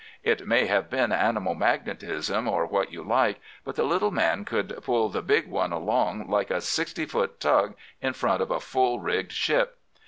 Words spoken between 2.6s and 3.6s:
what you like,